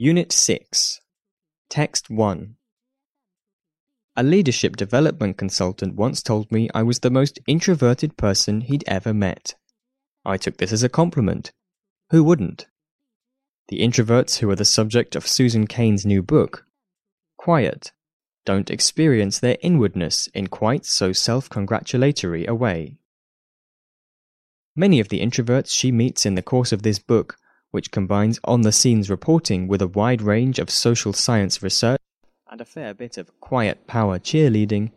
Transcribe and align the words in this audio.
Unit 0.00 0.30
6 0.30 1.00
Text 1.68 2.08
1 2.08 2.54
A 4.16 4.22
leadership 4.22 4.76
development 4.76 5.36
consultant 5.36 5.96
once 5.96 6.22
told 6.22 6.52
me 6.52 6.68
I 6.72 6.84
was 6.84 7.00
the 7.00 7.10
most 7.10 7.40
introverted 7.48 8.16
person 8.16 8.60
he'd 8.60 8.84
ever 8.86 9.12
met. 9.12 9.56
I 10.24 10.36
took 10.36 10.58
this 10.58 10.70
as 10.70 10.84
a 10.84 10.88
compliment. 10.88 11.50
Who 12.10 12.22
wouldn't? 12.22 12.68
The 13.66 13.80
introverts 13.80 14.38
who 14.38 14.48
are 14.50 14.54
the 14.54 14.64
subject 14.64 15.16
of 15.16 15.26
Susan 15.26 15.66
Cain's 15.66 16.06
new 16.06 16.22
book, 16.22 16.64
quiet, 17.36 17.90
don't 18.46 18.70
experience 18.70 19.40
their 19.40 19.56
inwardness 19.62 20.28
in 20.28 20.46
quite 20.46 20.86
so 20.86 21.12
self 21.12 21.50
congratulatory 21.50 22.46
a 22.46 22.54
way. 22.54 23.00
Many 24.76 25.00
of 25.00 25.08
the 25.08 25.18
introverts 25.18 25.70
she 25.72 25.90
meets 25.90 26.24
in 26.24 26.36
the 26.36 26.40
course 26.40 26.70
of 26.70 26.82
this 26.82 27.00
book 27.00 27.36
which 27.70 27.90
combines 27.90 28.40
on 28.44 28.62
the 28.62 28.72
scenes 28.72 29.10
reporting 29.10 29.68
with 29.68 29.82
a 29.82 29.86
wide 29.86 30.22
range 30.22 30.58
of 30.58 30.70
social 30.70 31.12
science 31.12 31.62
research 31.62 32.00
and 32.50 32.60
a 32.60 32.64
fair 32.64 32.94
bit 32.94 33.18
of 33.18 33.40
quiet 33.40 33.86
power 33.86 34.18
cheerleading, 34.18 34.90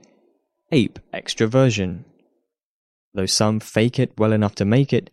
ape 0.71 0.99
extroversion. 1.13 2.03
Though 3.13 3.25
some 3.25 3.59
fake 3.59 3.99
it 3.99 4.13
well 4.17 4.31
enough 4.31 4.55
to 4.55 4.65
make 4.65 4.93
it, 4.93 5.09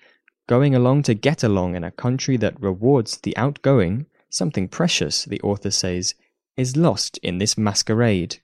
going 0.48 0.74
along 0.74 1.02
to 1.04 1.14
get 1.14 1.42
along 1.42 1.74
in 1.74 1.84
a 1.84 1.90
country 1.90 2.36
that 2.36 2.60
rewards 2.60 3.18
the 3.18 3.36
outgoing, 3.36 4.06
something 4.30 4.68
precious, 4.68 5.24
the 5.24 5.40
author 5.40 5.70
says, 5.70 6.14
is 6.56 6.76
lost 6.76 7.18
in 7.18 7.38
this 7.38 7.58
masquerade. 7.58 8.38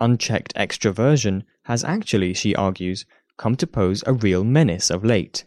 Unchecked 0.00 0.54
extroversion 0.54 1.44
has 1.64 1.84
actually, 1.84 2.34
she 2.34 2.54
argues, 2.54 3.06
come 3.38 3.56
to 3.56 3.66
pose 3.66 4.04
a 4.06 4.12
real 4.12 4.44
menace 4.44 4.90
of 4.90 5.04
late. 5.04 5.44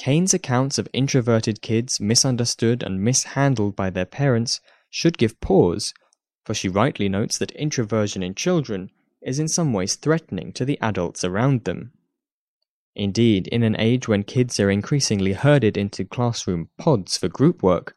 Cain's 0.00 0.32
accounts 0.32 0.78
of 0.78 0.88
introverted 0.94 1.60
kids 1.60 2.00
misunderstood 2.00 2.82
and 2.82 3.04
mishandled 3.04 3.76
by 3.76 3.90
their 3.90 4.06
parents 4.06 4.58
should 4.88 5.18
give 5.18 5.38
pause, 5.42 5.92
for 6.42 6.54
she 6.54 6.70
rightly 6.70 7.06
notes 7.06 7.36
that 7.36 7.50
introversion 7.50 8.22
in 8.22 8.34
children 8.34 8.90
is 9.20 9.38
in 9.38 9.46
some 9.46 9.74
ways 9.74 9.96
threatening 9.96 10.54
to 10.54 10.64
the 10.64 10.80
adults 10.80 11.22
around 11.22 11.64
them. 11.64 11.92
Indeed, 12.96 13.46
in 13.48 13.62
an 13.62 13.78
age 13.78 14.08
when 14.08 14.22
kids 14.22 14.58
are 14.58 14.70
increasingly 14.70 15.34
herded 15.34 15.76
into 15.76 16.06
classroom 16.06 16.70
pods 16.78 17.18
for 17.18 17.28
group 17.28 17.62
work, 17.62 17.94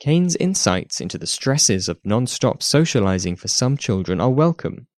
Cain's 0.00 0.34
insights 0.34 1.00
into 1.00 1.18
the 1.18 1.26
stresses 1.28 1.88
of 1.88 2.00
non 2.04 2.26
stop 2.26 2.64
socializing 2.64 3.36
for 3.36 3.46
some 3.46 3.76
children 3.76 4.20
are 4.20 4.28
welcome. 4.28 4.88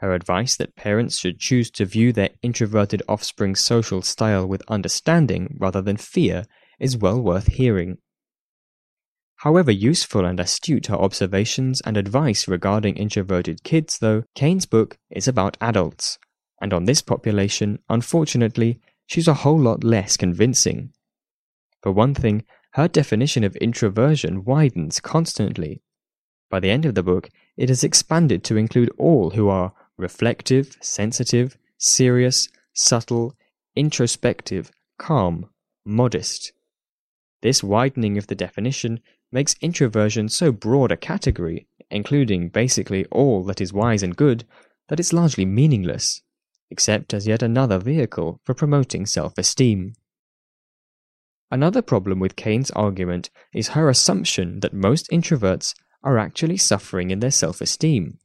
Her 0.00 0.14
advice 0.14 0.56
that 0.56 0.76
parents 0.76 1.18
should 1.18 1.38
choose 1.38 1.70
to 1.72 1.84
view 1.84 2.10
their 2.12 2.30
introverted 2.42 3.02
offspring's 3.06 3.60
social 3.60 4.00
style 4.00 4.46
with 4.46 4.62
understanding 4.66 5.56
rather 5.58 5.82
than 5.82 5.98
fear 5.98 6.46
is 6.78 6.96
well 6.96 7.20
worth 7.20 7.48
hearing. 7.48 7.98
However 9.36 9.70
useful 9.70 10.24
and 10.24 10.40
astute 10.40 10.86
her 10.86 10.96
observations 10.96 11.82
and 11.82 11.98
advice 11.98 12.48
regarding 12.48 12.96
introverted 12.96 13.62
kids, 13.62 13.98
though, 13.98 14.24
Cain's 14.34 14.64
book 14.64 14.96
is 15.10 15.28
about 15.28 15.58
adults, 15.60 16.18
and 16.62 16.72
on 16.72 16.84
this 16.86 17.02
population, 17.02 17.78
unfortunately, 17.90 18.80
she's 19.06 19.28
a 19.28 19.34
whole 19.34 19.58
lot 19.58 19.84
less 19.84 20.16
convincing. 20.16 20.92
For 21.82 21.92
one 21.92 22.14
thing, 22.14 22.44
her 22.72 22.88
definition 22.88 23.44
of 23.44 23.56
introversion 23.56 24.44
widens 24.44 24.98
constantly. 24.98 25.82
By 26.48 26.60
the 26.60 26.70
end 26.70 26.86
of 26.86 26.94
the 26.94 27.02
book, 27.02 27.28
it 27.58 27.68
has 27.68 27.84
expanded 27.84 28.44
to 28.44 28.56
include 28.56 28.90
all 28.96 29.30
who 29.30 29.48
are 29.48 29.74
reflective, 30.00 30.76
sensitive, 30.80 31.56
serious, 31.78 32.48
subtle, 32.72 33.34
introspective, 33.76 34.70
calm, 34.98 35.48
modest. 35.84 36.52
This 37.42 37.62
widening 37.62 38.18
of 38.18 38.26
the 38.26 38.34
definition 38.34 39.00
makes 39.32 39.54
introversion 39.60 40.28
so 40.28 40.50
broad 40.52 40.90
a 40.90 40.96
category, 40.96 41.66
including 41.90 42.48
basically 42.48 43.04
all 43.06 43.44
that 43.44 43.60
is 43.60 43.72
wise 43.72 44.02
and 44.02 44.16
good, 44.16 44.44
that 44.88 45.00
it's 45.00 45.12
largely 45.12 45.44
meaningless, 45.44 46.22
except 46.70 47.14
as 47.14 47.26
yet 47.26 47.42
another 47.42 47.78
vehicle 47.78 48.40
for 48.44 48.54
promoting 48.54 49.06
self 49.06 49.38
esteem. 49.38 49.94
Another 51.50 51.82
problem 51.82 52.20
with 52.20 52.36
Cain's 52.36 52.70
argument 52.72 53.30
is 53.52 53.68
her 53.68 53.88
assumption 53.88 54.60
that 54.60 54.72
most 54.72 55.10
introverts 55.10 55.74
are 56.02 56.18
actually 56.18 56.56
suffering 56.56 57.10
in 57.10 57.20
their 57.20 57.30
self 57.30 57.60
esteem. 57.60 58.18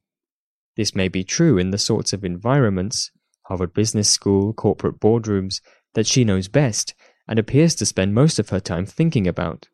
This 0.76 0.96
may 0.96 1.08
be 1.08 1.24
true 1.24 1.58
in 1.58 1.72
the 1.72 1.78
sorts 1.78 2.14
of 2.14 2.26
environments, 2.26 3.12
Harvard 3.44 3.74
Business 3.74 4.10
School, 4.10 4.54
corporate 4.54 5.00
boardrooms, 5.00 5.62
that 5.94 6.08
she 6.08 6.24
knows 6.24 6.48
best 6.48 6.94
and 7.28 7.40
appears 7.40 7.76
to 7.76 7.86
spend 7.86 8.14
most 8.14 8.40
of 8.40 8.50
her 8.50 8.60
time 8.60 8.86
thinking 8.86 9.28
about. 9.28 9.68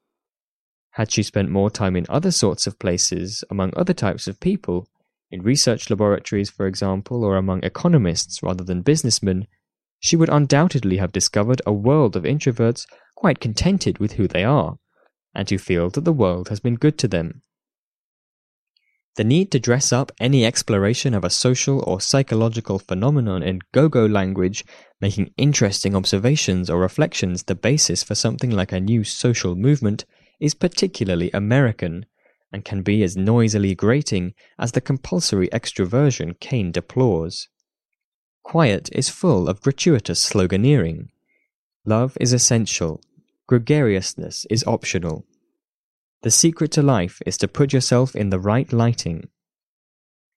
Had 0.91 1.11
she 1.11 1.23
spent 1.23 1.49
more 1.49 1.69
time 1.69 1.95
in 1.95 2.05
other 2.09 2.31
sorts 2.31 2.67
of 2.67 2.79
places, 2.79 3.43
among 3.49 3.73
other 3.75 3.93
types 3.93 4.27
of 4.27 4.39
people, 4.39 4.87
in 5.31 5.41
research 5.41 5.89
laboratories, 5.89 6.49
for 6.49 6.67
example, 6.67 7.23
or 7.23 7.37
among 7.37 7.63
economists 7.63 8.43
rather 8.43 8.63
than 8.63 8.81
businessmen, 8.81 9.47
she 9.99 10.15
would 10.15 10.29
undoubtedly 10.29 10.97
have 10.97 11.11
discovered 11.11 11.61
a 11.65 11.71
world 11.71 12.15
of 12.15 12.23
introverts 12.23 12.85
quite 13.15 13.39
contented 13.39 13.99
with 13.99 14.13
who 14.13 14.27
they 14.27 14.43
are, 14.43 14.77
and 15.33 15.49
who 15.49 15.57
feel 15.57 15.89
that 15.89 16.03
the 16.03 16.13
world 16.13 16.49
has 16.49 16.59
been 16.59 16.75
good 16.75 16.97
to 16.97 17.07
them. 17.07 17.41
The 19.17 19.23
need 19.25 19.51
to 19.51 19.59
dress 19.59 19.91
up 19.91 20.11
any 20.21 20.45
exploration 20.45 21.13
of 21.13 21.25
a 21.25 21.29
social 21.29 21.83
or 21.85 21.99
psychological 21.99 22.79
phenomenon 22.79 23.43
in 23.43 23.59
go 23.73 23.89
go 23.89 24.05
language, 24.05 24.63
making 25.01 25.33
interesting 25.35 25.95
observations 25.95 26.69
or 26.69 26.79
reflections 26.79 27.43
the 27.43 27.55
basis 27.55 28.03
for 28.03 28.15
something 28.15 28.51
like 28.51 28.71
a 28.71 28.79
new 28.79 29.03
social 29.03 29.55
movement, 29.55 30.05
is 30.39 30.53
particularly 30.53 31.29
American, 31.33 32.05
and 32.53 32.63
can 32.63 32.83
be 32.83 33.03
as 33.03 33.17
noisily 33.17 33.75
grating 33.75 34.33
as 34.57 34.71
the 34.71 34.81
compulsory 34.81 35.49
extroversion 35.49 36.39
Cain 36.39 36.71
deplores. 36.71 37.49
Quiet 38.43 38.89
is 38.93 39.09
full 39.09 39.49
of 39.49 39.61
gratuitous 39.61 40.29
sloganeering. 40.29 41.09
Love 41.85 42.17
is 42.19 42.31
essential, 42.31 43.01
gregariousness 43.47 44.45
is 44.49 44.63
optional. 44.65 45.25
The 46.23 46.31
secret 46.31 46.71
to 46.73 46.83
life 46.83 47.19
is 47.25 47.37
to 47.37 47.47
put 47.47 47.73
yourself 47.73 48.15
in 48.15 48.29
the 48.29 48.39
right 48.39 48.71
lighting. 48.71 49.29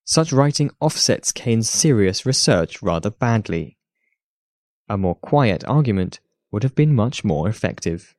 Such 0.03 0.33
writing 0.33 0.71
offsets 0.79 1.31
Cain's 1.31 1.69
serious 1.69 2.25
research 2.25 2.81
rather 2.81 3.11
badly. 3.11 3.77
A 4.89 4.97
more 4.97 5.15
quiet 5.15 5.63
argument 5.65 6.19
would 6.51 6.63
have 6.63 6.75
been 6.75 6.95
much 6.95 7.23
more 7.23 7.47
effective. 7.47 8.15